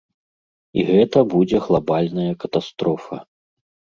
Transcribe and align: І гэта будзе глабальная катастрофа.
І 0.79 0.85
гэта 0.91 1.19
будзе 1.33 1.57
глабальная 1.67 2.33
катастрофа. 2.45 3.21